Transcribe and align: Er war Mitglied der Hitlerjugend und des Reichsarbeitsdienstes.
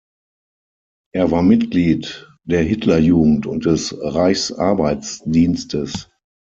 Er 1.13 1.29
war 1.29 1.43
Mitglied 1.43 2.27
der 2.43 2.63
Hitlerjugend 2.63 3.45
und 3.45 3.67
des 3.67 3.95
Reichsarbeitsdienstes. 4.01 6.07